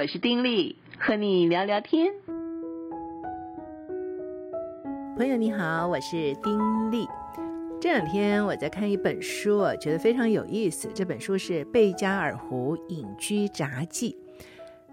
[0.00, 2.14] 我是丁力，和你聊聊天。
[5.16, 7.04] 朋友你好，我是丁力。
[7.80, 10.88] 这两天我在看一本书啊，觉得非常有意思。
[10.94, 14.16] 这本书是《贝加尔湖隐居札记》。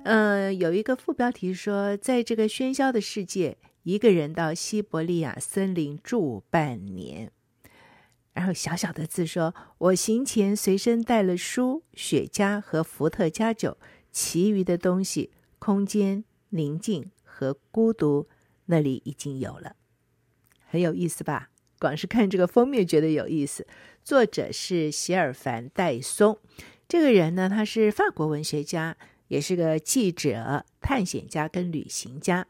[0.05, 7.30] 呃，有一个副标题说，在这个喧嚣的世界，一个人到西伯利亚森林住半年。
[8.34, 13.78] 然后小小的字说：“我行前随身带了书、雪茄和伏特加酒，
[14.16, 15.29] 其余的东西，
[15.59, 18.30] 空间、宁静和孤独，
[18.67, 19.76] 那里已经有了。”
[20.71, 21.49] 很有意思吧？
[21.77, 23.67] 光是看这个封面觉得有意思。
[24.05, 26.40] 作者是席尔凡·戴松，
[26.88, 28.95] 这个人呢，他是法国文学家，
[29.27, 32.48] 也是个记者、探险家跟旅行家。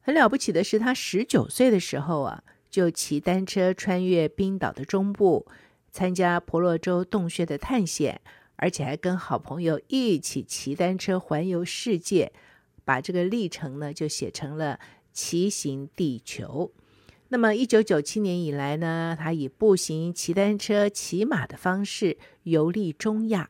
[0.00, 5.46] 很了不起的是，他十九岁的时候啊，就骑单车穿越冰岛的中部，
[5.92, 8.20] 参加婆罗洲洞穴的探险，
[8.60, 12.30] 而且还跟好朋友一起骑单车环游世界，
[12.84, 14.78] 把这个历程呢就写成了
[15.14, 16.70] 《骑行地球》。
[17.28, 23.48] 那么，一九九七年以来呢，他以步行、骑单车、骑马的方式游历中亚。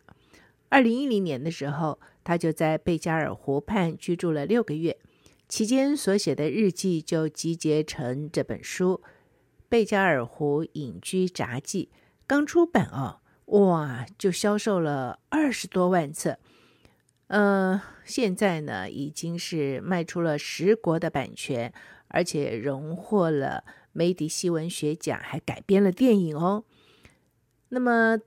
[0.68, 4.96] 二零一零年的时候，他就在贝加尔湖畔居住了六个月，
[5.48, 9.00] 期间所写的日记就集结成这本书
[9.68, 11.88] 《贝加尔湖隐居札记》。
[12.28, 13.18] 刚出版哦，
[13.50, 16.38] 哇，就销售了二十多万册。
[17.28, 21.72] 呃，现在呢，已经是卖出了十国的版权。
[22.12, 26.64] 而且荣获了梅迪西文学奖，还改编了电影哦。
[27.68, 28.18] 那么，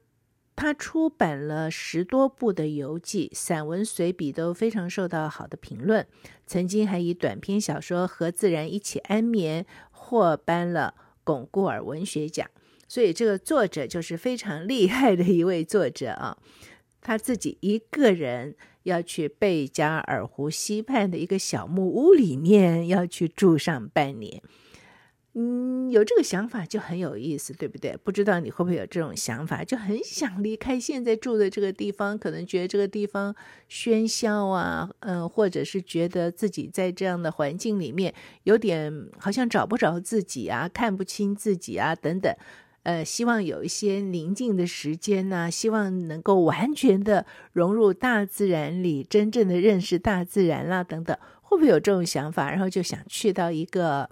[0.55, 6.07] 他出版了十多部的游记、散文随笔，都非常受到好的评论。
[6.47, 12.49] 曾经还以短篇小说《和自然一起安眠》获颁了龚固尔文学奖。
[12.93, 16.37] 所以，这个作者就是非常厉害的一位作者啊。
[17.01, 18.55] 他自己一个人。
[18.83, 24.41] 要去贝加尔湖西畔的一个小木屋里面，要去住上半年。
[25.35, 27.95] 嗯，有这个想法就很有意思，对不对？
[28.03, 33.33] 不知道你会不会有这种想法，就很想离开现在住的这个地方，可能觉得这个地方
[33.69, 42.35] 喧嚣啊，嗯，或者是觉得自己在这样的环境里面有点好像找不着自己啊，看不清自己啊，等等。
[42.83, 52.51] 呃，希望有一些宁静的时间呢，希望能够完全的融入大自然里，真正的认识大自然啦，等等，会不会有这种想法？
[52.51, 54.09] 然后就想去到一个，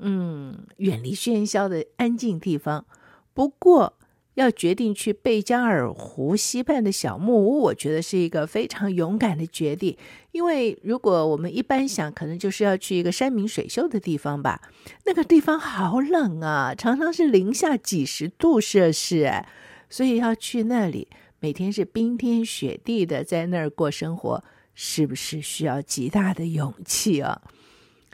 [0.00, 2.84] 嗯，远离喧嚣的安静地方。
[3.32, 3.94] 不过，
[4.34, 9.96] 要决定去贝加尔湖西畔的小木屋，我觉得是一个非常勇敢的决定。
[10.32, 14.62] 因为如果我们一般想，可能就是要去一个山明水秀的地方吧。
[15.04, 19.44] 那个地方好冷啊，常常是零下几十度摄氏，
[19.88, 21.08] 所以要去那里，
[21.40, 27.42] 每天是冰天雪地的在那儿过生活，是不是需要极大的勇气啊？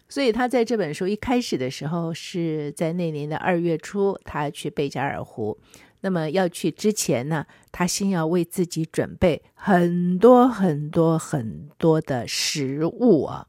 [0.08, 5.58] 所以他在这本书一开始的时候，是在那年的二月初，他去贝加尔湖。
[6.06, 13.48] 那么要去之前呢，他先要为自己准备很多很多很多的食物啊。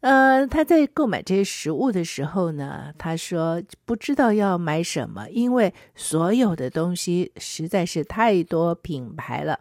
[0.00, 9.60] 呃，他在购买这些食物的时候呢，他说不知道要买什么，因为所有的东西实在是太多品牌了。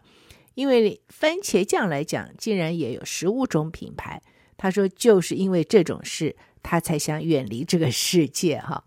[0.55, 4.19] 因为番茄酱来讲，竟然也有十五种品牌。
[4.57, 8.83] 他说就是因为这种事，他才想远离这个世界哈。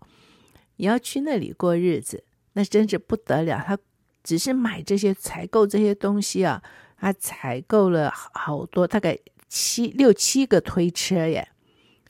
[0.75, 2.25] 你要去那里过日子。
[2.53, 3.77] 那真是不得了，他
[4.23, 6.61] 只是买这些采购这些东西啊，
[6.97, 9.17] 他采购了好多，大概
[9.47, 11.47] 七六七个推车耶，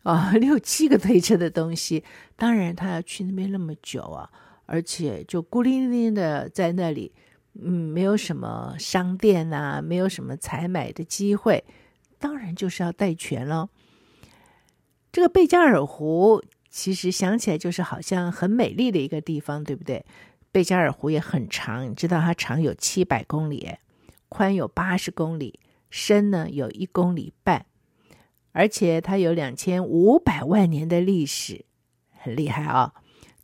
[0.03, 2.03] 啊、哦， 六七个推车的东西。
[2.35, 4.29] 当然，他要去那边那么久啊，
[4.65, 7.13] 而且就孤零零的在那里，
[7.53, 11.63] 嗯，没有什么商店啊，没有什么采买的机会，
[12.19, 13.69] 当然就是要带全喽。
[15.11, 20.05] 这个贝加尔湖其实想起来就是好像很美丽的一个地方，对不对？
[20.51, 23.69] 贝加尔湖也很长，你知道它长有七百公里，
[24.27, 27.65] 宽有八十公里，深呢有一公里半，
[28.51, 31.63] 而且它有两千五百万年的历史，
[32.17, 32.93] 很厉害啊、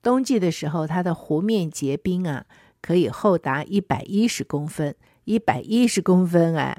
[0.04, 2.46] 冬季的时候，它的湖面结冰啊，
[2.82, 4.94] 可以厚达一百一十公分，
[5.24, 6.78] 一百一十公分啊，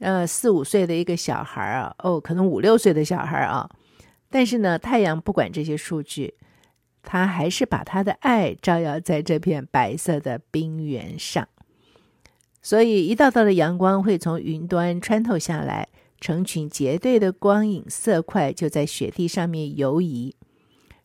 [0.00, 3.70] 呃，四五岁的一个小孩啊，哦，可能五六岁的小孩啊，
[4.28, 6.34] 但是呢，太阳不管这些数据。
[7.02, 11.48] 他还是把他的爱照耀在这片白色的冰原上，
[12.62, 15.88] 所以一道道的阳光会从云端穿透下来，
[16.20, 20.34] 成群结队的光影色块就在雪地上面游移。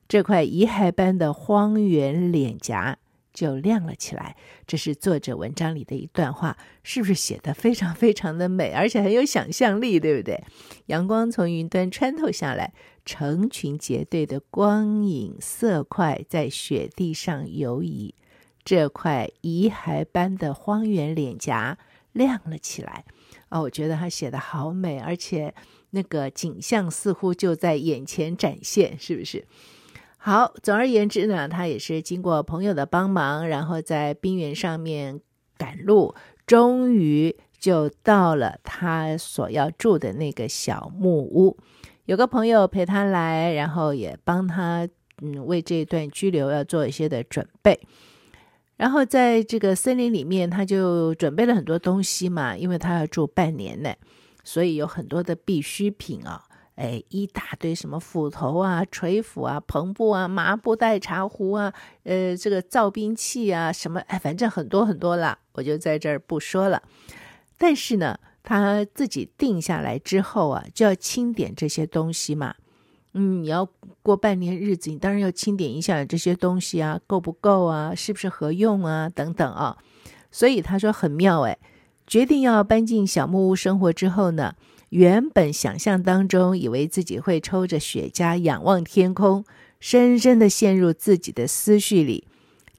[0.07, 2.99] 这块遗骸般的荒原脸颊
[3.35, 4.35] 就亮了起来。
[4.65, 10.43] 这是作者文章里的一段话，是不是写得非常非常的美，而且很有想象力，对不对？
[10.87, 12.73] 阳光从云端穿透下来，
[13.05, 18.15] 成群结队的光影色块在雪地上游移，
[18.63, 21.77] 这块遗骸般的荒原脸颊
[22.13, 23.05] 亮了起来。
[23.49, 25.53] 哦，我觉得他写得好美，而且
[25.91, 29.45] 那个景象似乎就在眼前展现，是不是？
[30.25, 35.21] 好，总而言之呢，他也是经过朋友的帮忙，然后在冰原上面
[35.55, 36.15] 赶路，
[36.47, 41.55] 终于就到了他所要住的那个小木屋。
[42.05, 44.89] 有个朋友陪他来，然后也帮他
[45.21, 47.79] 嗯为这段居留要做一些的准备。
[48.77, 53.93] 然后在这个森林里面，他就准备了很多东西嘛，因为他要住半年呢，
[54.43, 56.45] 所以有很多的必需品啊，
[56.75, 61.73] 哎，一大堆什么斧头啊、锤斧啊、篷布啊、麻布袋、茶壶啊，
[62.03, 66.83] 呃，这个造兵器啊，什么哎，反正很多很多了，我就在这儿不说了。
[67.57, 72.55] 但是呢，他自己定下来之后啊，就要清点这些东西嘛。
[73.13, 73.65] 嗯，你要
[74.03, 79.77] 过半年日子，你当然要清点一下这些东西啊，够不够啊，是不是合用啊，等等啊。
[80.29, 81.57] 所以他说很妙哎，
[82.05, 84.53] 决定要搬进小木屋生活之后呢，
[84.89, 89.43] 原本想象当中以为自己会抽着雪茄仰望天空，
[89.79, 92.27] 深深的陷入自己的思绪里，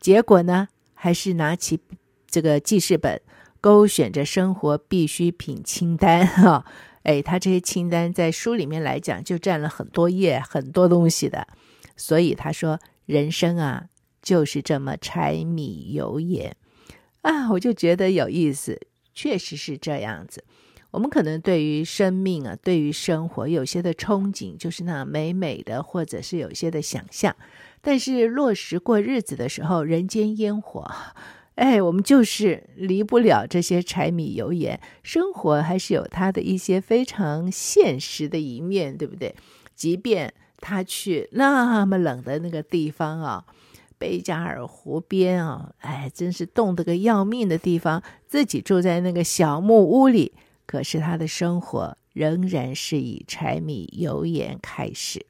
[0.00, 1.80] 结果呢，还是拿起
[2.28, 3.20] 这个记事本，
[3.60, 6.64] 勾选着生活必需品清单 哈。
[7.02, 11.46] 哎，他这些清单在书里面来讲就占了很多页，很多东西的。
[11.96, 13.86] 所以他说，人生啊，
[14.20, 16.56] 就是这么柴米油盐
[17.22, 18.80] 啊，我就觉得有意思，
[19.14, 20.42] 确实是这样子。
[20.90, 27.34] 我们可能对于生命啊，对于生活有些的憧憬，就是那美美的，或者是有些的想象，
[27.82, 30.90] 但是落实过日子的时候，人间烟火。
[31.56, 39.34] 哎，我们就是离不了这些柴米油盐，生活还是有它的一些非常现实的一面，对不对？
[39.74, 43.44] 即便他去那么冷的那个地方啊，
[43.96, 50.32] 贝加尔湖边啊，哎，真是冻得个要命的地方，自己住在那个小木屋里，
[50.66, 55.24] 可是他的生活仍然是以柴米油盐开始。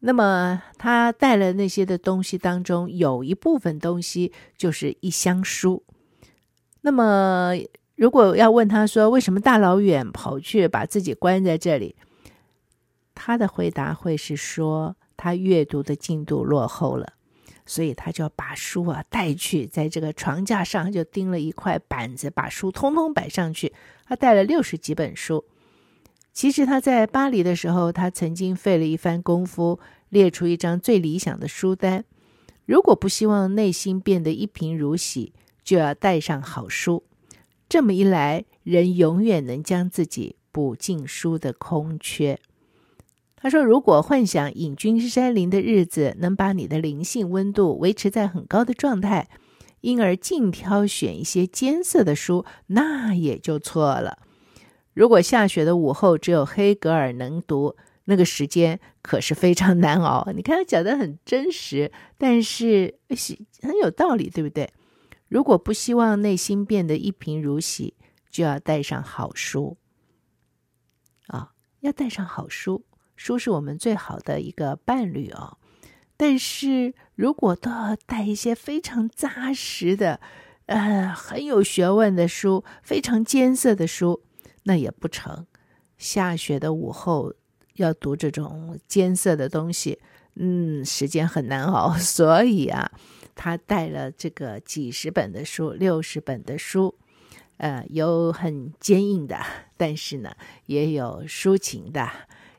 [0.00, 5.82] 那么他带了那些的东西当中，有一部分东西就是一箱书。
[6.82, 7.54] 那么
[7.96, 11.96] 如果要问他说，为什么大老远跑去把自己关在这里，
[13.14, 17.14] 他的回答会是说，他阅读的进度落后了，
[17.66, 23.72] 所以他就要把书啊带去，在这个床架上就钉了一块板子，把书通通摆上去。
[24.04, 25.44] 他带了六十几本书。
[26.32, 29.78] 其实他在巴黎的时候，他曾经费了一番功夫，
[30.08, 32.04] 列出一张最理想的书单。
[32.66, 35.32] 如果不希望内心变得一贫如洗，
[35.62, 37.04] 就要带上好书。
[37.68, 42.38] 这么一来，人永远能将自己补进书的空缺。
[43.44, 49.28] 他说：“如果幻想隐居山林的日子能把你的灵性温度维持在很高的状态，
[49.82, 54.16] 因而尽挑选一些艰涩的书，那也就错了。”
[54.94, 57.76] 如果下雪的午后只有黑格尔能读，
[58.06, 60.26] 那个时间可是非常难熬。
[60.34, 62.98] 你看他讲的很真实，但是
[63.60, 64.72] 很有道理，对不对？
[65.28, 67.92] 如果不希望内心变得一贫如洗，
[68.30, 69.76] 就要带上好书
[71.26, 72.86] 啊，要带上好书。
[73.16, 75.58] 书是我们最好的一个伴侣哦。
[76.16, 80.20] 但是如果都要带一些非常扎实的、
[80.66, 84.22] 呃，很有学问的书，非常艰涩的书。
[84.66, 85.46] 那也不成，
[85.98, 87.34] 下雪的午后
[87.74, 90.00] 要读这种艰涩的东西，
[90.36, 91.92] 嗯，时间很难熬。
[92.00, 92.90] 所以啊，
[93.34, 96.94] 他带了这个几十本的书，六十本的书，
[97.58, 99.38] 呃，有很坚硬的，
[99.76, 102.10] 但是呢，也有抒情的，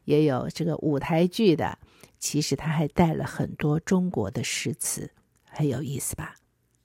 [0.06, 1.78] 也有这个舞台剧的。
[2.18, 5.12] 其实他还带了很多中国的诗词，
[5.44, 6.36] 很有意思吧？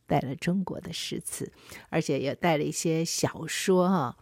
[0.06, 1.50] 带了中国的诗词，
[1.88, 4.16] 而且也带了一些小说哈。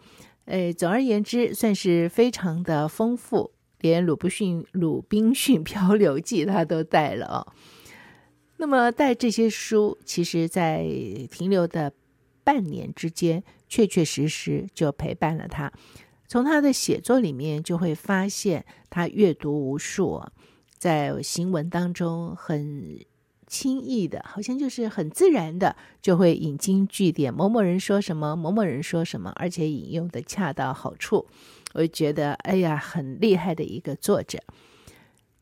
[0.44, 7.52] 哎，总而言之，算是非常的丰富，连鲁滨逊《鲁滨逊漂流记》他都带了哦。
[8.58, 10.84] 那么带这些书，其实在
[11.30, 11.92] 停留的
[12.44, 15.72] 半年之间，确确实实就陪伴了他。
[16.28, 20.22] 从他的写作里面就会发现，他阅读无数，
[20.76, 23.00] 在行文当中很。
[23.50, 31.26] 轻易的，好像就是很自然的，就会引经据典，某某人说什么，某某人说什么，而且引用的恰到好处。
[31.72, 34.38] 我就觉得，哎呀，很厉害的一个作者。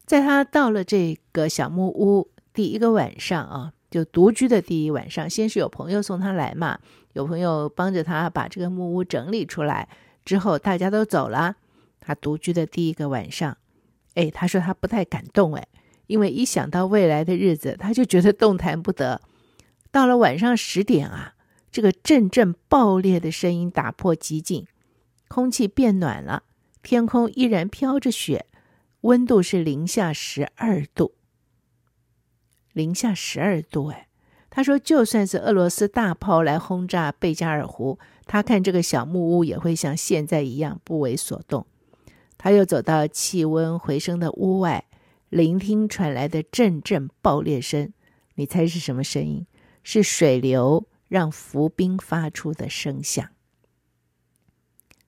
[0.04, 6.78] 在他到了这个小木屋，第一个晚上啊，就独居的第一晚上，先是有朋友送他来嘛，
[7.14, 9.88] 有朋友帮着他把这个木屋整理出来，
[10.26, 11.56] 之后大家都走了，
[12.00, 13.56] 他独居的第一个晚上，
[14.14, 15.66] 哎，他说他不太敢动，哎，
[16.08, 19.22] 因为一想到未来的日子，他就觉得动弹不得。
[19.90, 21.36] 到了晚上十点啊，
[21.70, 24.66] 这个阵阵爆裂的声音打破寂静，
[25.28, 26.42] 空气变暖了，
[26.82, 28.46] 天空依然飘着雪，
[29.02, 31.14] 温度是零下十二度。
[32.72, 34.08] 零下十二度，哎，
[34.50, 41.66] 他说，就算是俄罗斯大炮来轰炸贝加尔湖，他看这个小木屋也会像现在一样不为所动。
[42.36, 44.84] 他又走到气温回升的屋外，
[45.30, 47.92] 聆听传来的阵阵爆裂声。
[48.34, 49.46] 你猜是什么声音？
[49.82, 53.26] 是水流让浮冰发出的声响。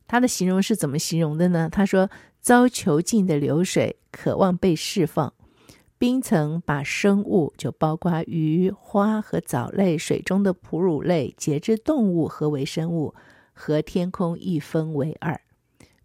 [0.06, 1.68] 他的形容是怎么形容的呢？
[1.70, 2.08] 他说
[2.40, 5.34] ：“遭囚禁的流水渴望被释放。”
[5.98, 13.14] 冰层把生物，就包括鱼、花和藻类、水中的哺乳类、节肢动物和微生物，
[13.52, 15.40] 和天空一分为二。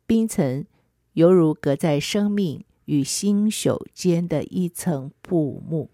[0.08, 0.66] 冰层
[1.14, 5.92] 犹如隔在生命与星宿间的一层布幕。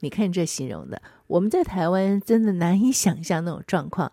[0.00, 4.10] 你看这形容的，我们在台湾真的难以想象那种状况，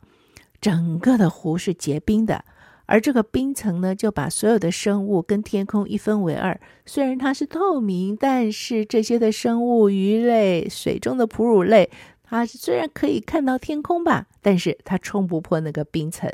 [0.60, 2.44] 整个的湖是结冰的。
[2.92, 6.60] 而这个冰层呢，就把所有的生物跟天空一分为二。
[6.86, 11.90] 虽然它是透明，但是这些的生物、鱼类、水中的哺乳类，
[12.22, 16.30] 它虽然可以看到天空吧，但是它冲不破那个冰层。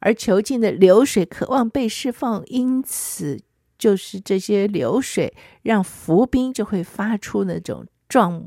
[0.00, 3.40] 而囚禁的流水渴望被释放，因此
[3.78, 8.44] 就是这些流水让浮冰就会发出那种撞、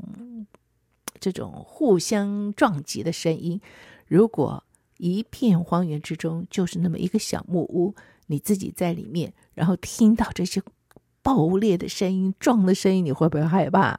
[1.18, 3.60] 这种互相撞击的声音。
[4.06, 4.62] 如果
[4.98, 7.94] 一片荒原之中，就是那么一个小木屋，
[8.26, 10.62] 你自己在里面，然后听到这些
[11.22, 13.98] 爆裂的声音、撞的声音，你会不会害怕？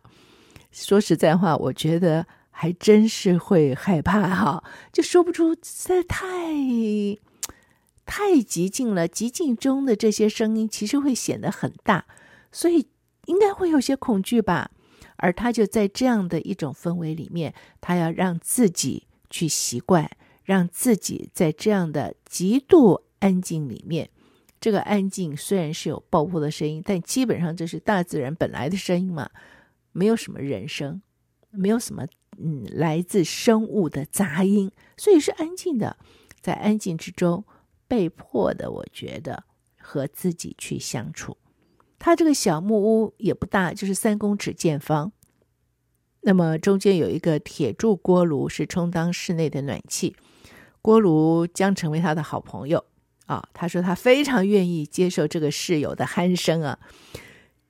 [0.71, 6.25] 说实在话，我觉得还真是会害怕哈，就说不出，实在太
[8.05, 9.07] 太极静了。
[9.07, 12.05] 极静中的这些声音，其实会显得很大，
[12.51, 12.87] 所以
[13.25, 14.71] 应该会有些恐惧吧。
[15.17, 20.09] 而他就在这样的一种氛围里面，他要让自己去习惯。
[20.47, 24.09] 让自己在这样的极度安静里面，
[24.61, 29.29] 这个安静虽然是有爆破的声音，但基本上这是大自然本来的声音嘛，
[29.91, 31.01] 没有什么人声，
[31.51, 35.97] 没有什么嗯来自生物的杂音，所以是安静的。
[36.39, 37.43] 在安静之中，
[37.85, 39.43] 被迫的，我觉得
[39.77, 41.35] 和自己去相处。
[41.99, 45.11] 他这个小木屋也不大，就是三公尺见方。
[46.21, 50.15] 那么中间有一个铁铸锅炉，是充当室内的暖气。
[50.87, 52.85] 锅炉将成为他的好朋友
[53.25, 53.49] 啊！
[53.53, 56.79] 他说他非常愿意接受这个室友的鼾声啊。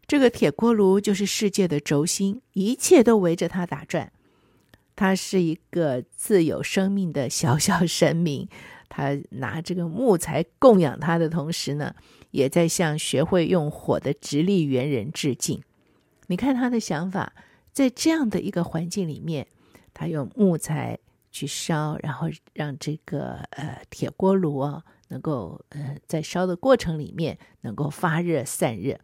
[0.05, 4.11] 这个铁锅炉就是世界的轴心，一切都围着它打转。
[4.95, 8.47] 他是一个自有生命的小小神明，
[8.87, 11.95] 他拿这个木材供养他的同时呢，
[12.29, 15.63] 也在向学会用火的直立猿人致敬。
[16.27, 17.33] 你看他的想法，
[17.73, 19.47] 在这样的一个环境里面，
[19.95, 20.99] 他用木材。
[21.31, 28.99] 去烧，然后让这个呃铁锅炉啊，能够呃在烧的过程里面能够发热散热。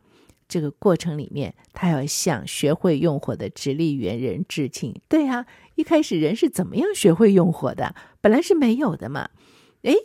[0.46, 4.94] 这个过程里面，他要向学会用火的直立猿人致敬。
[5.08, 7.96] 对啊，一开始人是怎么样学会用火的？
[8.22, 9.30] 本来是没有的嘛。
[9.82, 9.96] 诶，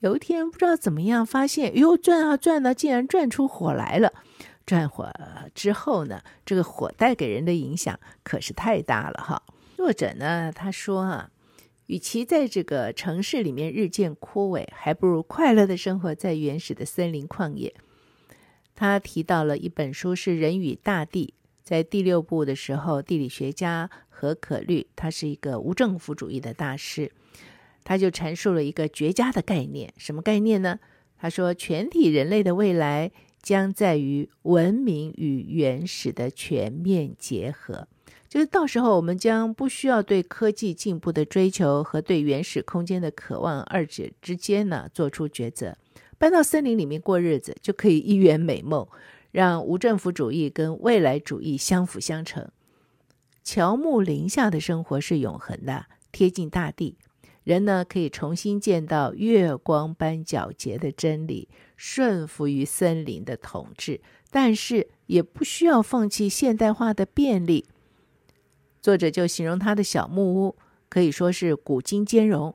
[0.00, 4.12] 有一天不知道怎么样发现，哟转啊转啊，竟然转出火来了。
[4.66, 5.12] 转火
[5.54, 9.42] 之后呢，这个火带给人的影响可是太大了哈。
[9.76, 11.30] 作者呢，他说啊。
[11.88, 17.74] 与其在这个城市里面日渐枯萎，还不如快乐的生活在原始的森林旷野。
[18.74, 27.10] 他提到了一本书是《人与大地》，在第六部的时候，地理学家何可律，他是一个无政府主义的大师，
[27.84, 30.78] 他就阐述了一个绝佳的概念，什么概念呢？
[31.16, 37.88] 他说，全体人类的未来将在于文明与原始的全面结合。
[38.28, 45.76] 就是到时候，我们将不需要对科技进步的追求和对原始空间的渴望二者之间呢做出抉择，
[46.18, 48.86] 搬到森林里面过日子，就可以一圆美梦，
[49.30, 52.50] 让无政府主义跟未来主义相辅相成。
[53.42, 56.98] 乔木林下的生活是永恒的，贴近大地，
[57.44, 67.64] 人呢可以重新见到月光般皎洁的真理，顺服于森林的统治，但是也不需要放弃现代化的便利。
[68.80, 70.56] 作者就形容他的小木屋
[70.88, 72.54] 可以说是古今兼容，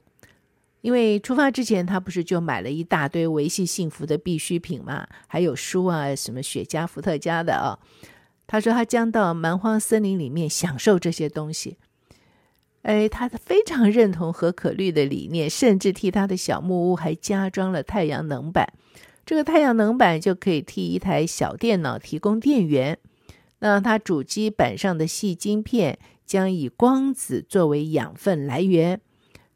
[0.82, 7.77] 因为出发之前他不是就买了一大堆维系幸福的必需品嘛，还有书啊，什么雪茄、伏特加的啊。
[8.46, 11.77] 他说他将到蛮荒森林里面享受这些东西。
[12.82, 18.68] 哎，他非常认同核可绿的理念，甚至替他的小木屋还加装了太阳能板。
[19.25, 23.00] 这个太阳能板就可以替一台小电脑提供电源。
[23.60, 29.01] 那他主机板上的细晶片将以光子作为养分来源。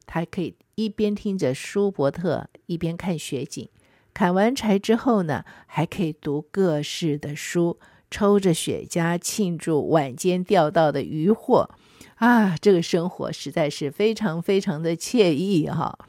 [0.06, 3.68] 他可以一边听着舒伯特，一边看雪景。
[4.14, 7.78] 砍完柴之后呢，还可以读各式的书，
[8.10, 11.70] 抽着雪茄庆祝晚间钓到的渔获。
[12.16, 16.00] 啊，这个生活实在是非常非常的惬意哈！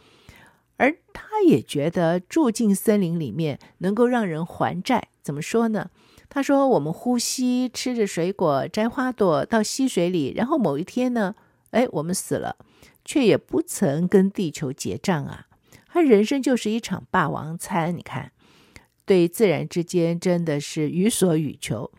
[0.78, 5.08] 而他也觉得住进森林里面能够让人还债。
[5.20, 5.90] 怎么说呢？
[6.38, 11.35] 他说：“我们呼吸，吃着水果，摘花朵，到溪水里，然后某一天呢，
[11.73, 12.54] 哎，我们死了，
[13.04, 15.49] 却也不曾跟地球结账啊！
[15.88, 17.97] 他人生就是一场霸王餐。
[17.97, 18.30] 你看，
[19.04, 21.90] 对自然之间真的是予所欲求。”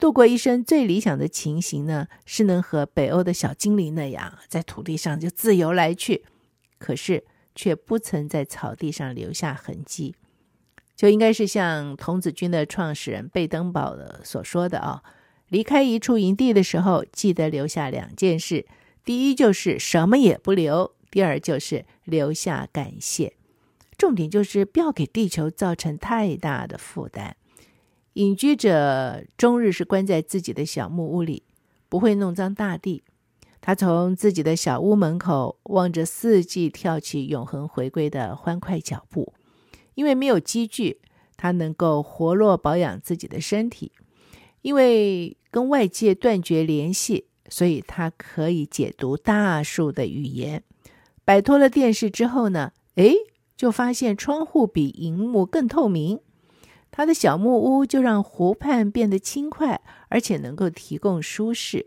[0.00, 6.24] 度过一生最理想的情形呢，是能和北欧的小精灵那样，在土地上就自由来去，
[6.78, 10.14] 可是却不曾在草地上留下痕迹，
[11.02, 15.02] 就应该是像童子军的创始人贝登堡的所说的啊，
[15.48, 18.64] 离开一处营地的时候，记得留下两件事：
[19.04, 23.32] 第一就是什么也不留；第二就是留下感谢。
[23.98, 27.36] 重点就是不要给地球造成太大的负担。
[28.12, 31.42] 隐居者终日是关在自己的小木屋里，
[31.88, 33.02] 不会弄脏大地。
[33.60, 39.32] 他从自己的小屋门口望着四季，跳起永恒回归的欢快脚步。
[39.94, 41.00] 因为没有积聚，
[41.36, 43.92] 他能够活络保养自己的身体。
[44.62, 50.62] 因为跟外界断绝联系，所以他可以解读大树的语言。
[51.24, 53.14] 摆脱了电视之后呢，诶，
[53.56, 56.20] 就发现窗户比荧幕更透明。
[56.92, 61.86] 他的小木屋就让湖畔变得轻快，而且能够提供舒适。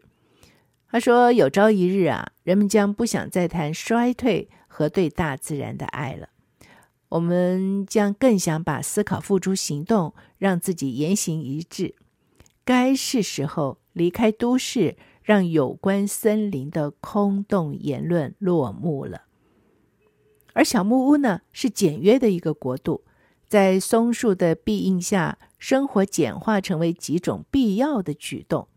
[0.90, 6.30] 他说：“有朝一日啊，人们将不想再谈衰退和对大自然的爱了。
[7.10, 11.96] 我们将更想把思考付诸行动，让自己言行一致。
[12.64, 19.24] 该是时候离开都市，让有关森林的空洞言论落幕了。
[20.54, 23.04] 而小木屋呢，是简约的一个国度。”
[23.48, 28.68] 在松树的庇荫下，生活简化成为几种必要的举动。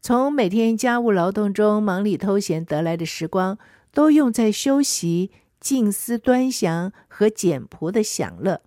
[0.00, 3.58] 从每天家务劳动中忙里偷闲得来的时光，
[3.92, 5.30] 都用在休息、
[5.62, 8.60] 静思端详和简朴的享乐。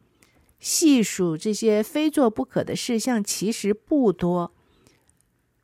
[0.57, 4.53] 细数这些非做不可的事项，其实不多。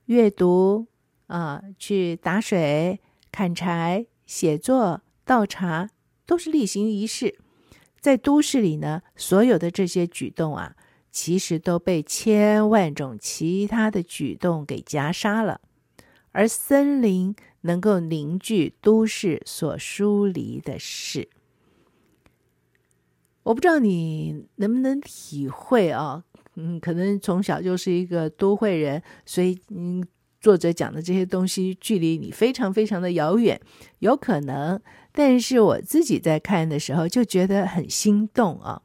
[0.05, 0.87] 阅读
[1.27, 2.99] 啊，去打水、
[3.31, 5.89] 砍柴、写作、倒茶，
[6.25, 7.39] 都是例行仪式。
[7.99, 10.75] 在都市里呢，所有的这些举动啊，
[11.11, 15.61] 其实都被千万种其他的举动给夹杀了。
[16.33, 21.29] 而森林能够凝聚都市所疏离的事，
[23.43, 26.23] 我不知道你能不能体会啊？
[26.55, 30.05] 嗯，可能从小就是一个都会人，所以嗯，
[30.39, 33.59] 作者讲的这些东西距离你非常非常的遥远，
[33.99, 34.81] 有可能。
[35.13, 38.81] 但是我自己在看的时候就觉得很心动啊，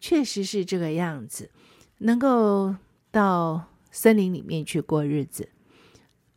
[0.00, 1.50] 确实是这个样子，
[1.98, 2.74] 能够
[3.10, 5.48] 到森林里面去过日子，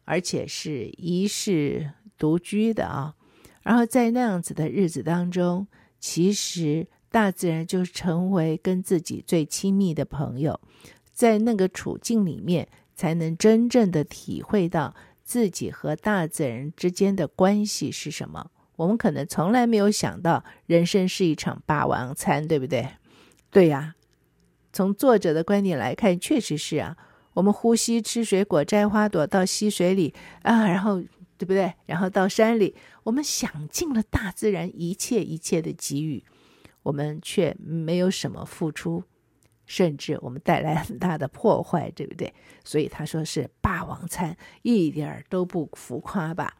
[0.05, 3.15] 而且是一世独居的啊，
[3.63, 5.67] 然后在那样子的日子当中，
[5.99, 10.59] 其实大自然就成为跟自己最亲密的朋友，
[11.11, 18.51] 在那个处境里面，才能真正的体会到自己和大自然之间的关系是什么。
[18.77, 22.87] 我们可能从来没有想到，人生是一场霸王餐，对不对？
[23.51, 23.95] 对呀，
[24.73, 26.97] 从作者的观点来看，确实是啊。
[27.33, 31.01] 我们呼吸、吃水果、摘花朵，到溪水里啊，然后
[31.37, 31.73] 对不对？
[31.85, 36.23] 然后到山里，我们享尽了大自然一切一切的给予，
[36.83, 39.03] 我们却没有什么付出，
[39.65, 42.33] 甚至我们带来很大的破坏，对不对？
[42.63, 46.57] 所以他说是霸王餐，一点儿都不浮夸吧？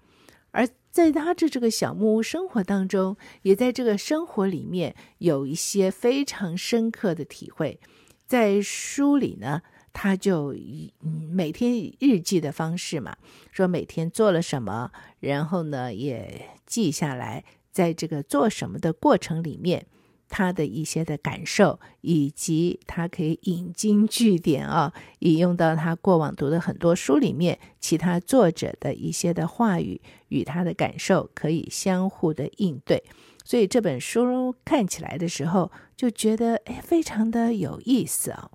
[0.52, 7.80] 而在他这这个小木屋生活当中，也在这个生活里面有一些非常深刻的体会。
[8.26, 9.62] 在书里呢，
[9.94, 10.94] 他就以
[11.32, 13.16] 每天日记的方式嘛，
[13.52, 19.86] 说每天做了什么，然后呢也记下来，在这个做什么的过程里面。
[20.34, 30.00] 他的一些的感受，以及他可以引经据典啊，引用到他过往读的很多书里面，其他作者的一些的话语
[30.30, 33.04] 与他的感受可以相互的应对，
[33.44, 38.50] 所以这本书看起来的时候就觉得哎，非常的有意思啊。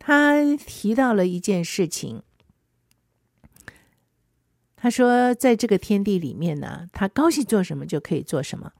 [0.00, 2.22] 他提到了一件事情。
[4.74, 8.72] 他说，在这个天地里面呢，他高兴做什么就可以做什么，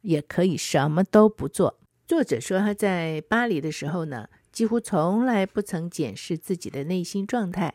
[0.00, 1.78] 也可以什么都不做。
[2.04, 7.74] 作者说，他在巴黎的时候呢，几乎从来不曾检视自己的内心状态，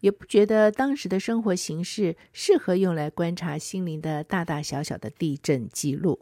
[0.00, 6.20] 也不觉得当时的生活形式适合用来观察心灵的大大小小的地震记录。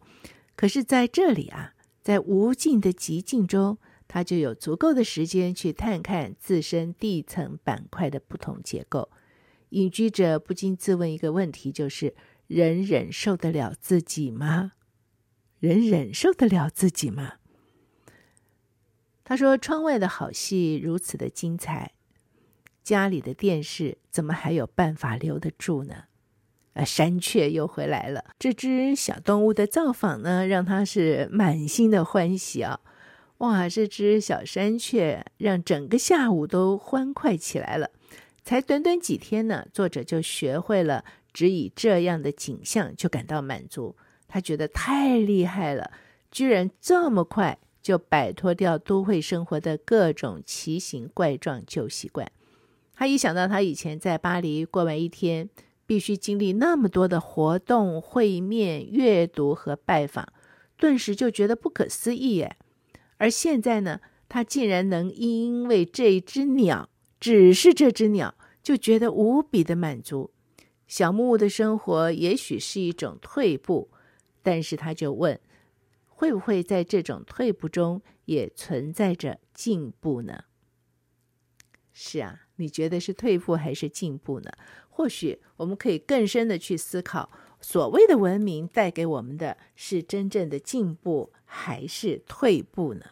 [0.55, 1.73] 可是，在这里啊，
[2.03, 3.79] 在无尽的寂静中，
[4.13, 9.09] 他就有足够的时间去探看自身地层板块的不同结构。
[9.71, 12.15] 隐居者不禁自问一个问题：就是
[12.47, 14.73] 人忍受得了自己吗？
[15.61, 17.37] 人忍受得了自己吗？
[19.25, 21.93] 他说：“窗外的好戏如此的精彩，
[22.85, 26.05] 家里的电视怎么还有办法留得住呢？”
[26.75, 28.27] 啊，山雀又回来了。
[28.39, 32.81] 这只小动物的造访呢，让他是满心的欢喜啊！
[33.43, 37.91] 哇，这只小山雀让整个下午都欢快起来了。
[38.45, 43.97] 才短短几天呢，作者就学会了只以这样的景象就感到满足。
[44.29, 45.91] 他觉得太厉害了，
[46.31, 52.31] 居然这么快就摆脱掉都会生活的各种奇形怪状旧习惯。
[52.95, 55.51] 他一想到他以前在巴黎过完一天，
[55.85, 60.33] 必须经历那么多的活动、会面、阅读和拜访，
[60.77, 62.57] 顿时就觉得不可思议耶。
[63.23, 66.89] 而现在呢，他竟然能因为这只鸟。
[67.21, 70.33] 只是这只鸟就觉得无比的满足。
[70.89, 73.93] 小木屋的生活也许是一种退步，
[74.43, 75.39] 但是他就问：
[76.09, 80.47] 会不会在这种退步中也存在着进步呢？
[81.93, 84.51] 是啊，你觉得是退步还是进步呢？
[84.91, 87.31] 或许我们可以更深的去思考：
[87.61, 93.05] 所谓的文明带给我们的是真正的进步还是退步呢？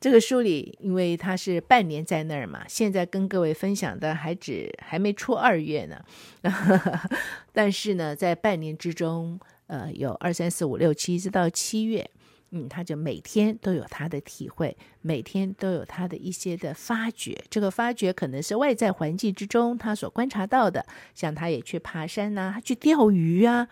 [0.00, 6.02] 这个书里，因为他是半年在那儿嘛，现在跟各位分享的还只还没出二月呢。
[7.52, 12.08] 但是呢，在半年之中，呃，有二三四五六七，直到七月，
[12.50, 17.44] 嗯，他就每天都有他的体会，每天都有他的一些的发掘。
[17.50, 23.68] 这个发掘可能是外在环境之中他所观察到的，像他也去爬山呐、他去钓鱼啊，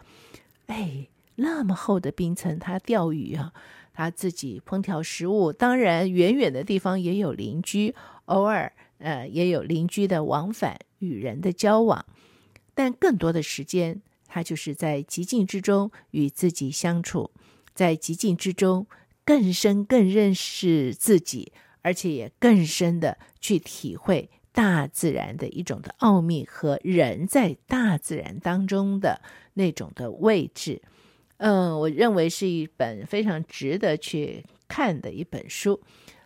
[0.67, 3.53] 哎，那么厚的冰层，他钓鱼啊。
[3.97, 7.95] 他自己烹调食物，当然远远的地方也有邻居，
[8.25, 12.05] 偶尔呃也有邻居的往返，与人的交往，
[12.75, 17.31] 但更多的时间，他就是在寂静之中与自己相处，
[17.73, 18.89] 在寂静之中
[19.25, 29.21] 更深更认识自己，而且也更深的去体会大自然的一种的奥秘和人在大自然当中的
[29.53, 30.83] 那种的位置。
[31.47, 35.79] 嗯，我认为是一本非常值得去看的一本书。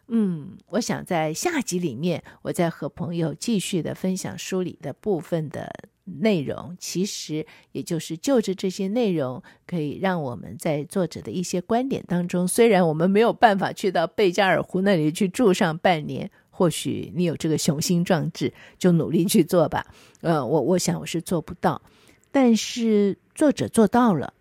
[0.07, 5.69] 嗯，我想在下集里面，我再和朋友继续的分享书里的部分的
[6.05, 6.77] 内容。
[6.79, 19.85] 其实，也就是就着这些内容，可以让我们在作者的一些观点当中，虽然我们没有办法去到贝加尔湖那里去住上半年，或许你有这个雄心壮志，就努力去做吧。
[20.21, 21.83] 呃，我我想我是做不到，
[22.31, 24.33] 但是作者做到了。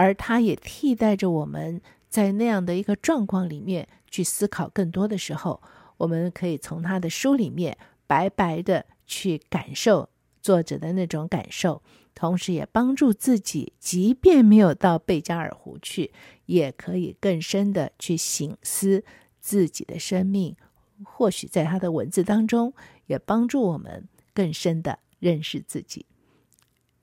[0.00, 5.62] 而他也替代着我们在那样的一个状况里面去思考更多的时候，
[5.98, 10.08] 我们可以从他的书里面白白的去感受
[10.40, 11.82] 作者的那种感受，
[12.14, 16.10] 同时也帮助自己，即便没有到贝加尔湖去，
[16.46, 19.04] 也可以更深的去醒思
[19.38, 20.56] 自己的生命。
[21.04, 22.72] 或许在他的文字当中，
[23.06, 26.06] 也帮助我们更深的认识自己。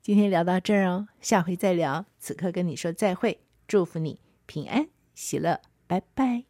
[0.08, 2.06] 今天聊到这儿哦，下回再聊。
[2.18, 6.46] 此刻跟你说再会，祝福你平安喜乐，拜拜。